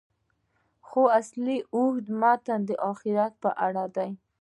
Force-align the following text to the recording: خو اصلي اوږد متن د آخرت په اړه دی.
خو 0.87 1.01
اصلي 1.19 1.57
اوږد 1.75 2.05
متن 2.21 2.59
د 2.69 2.71
آخرت 2.91 3.33
په 3.43 3.49
اړه 3.67 3.85
دی. 3.95 4.11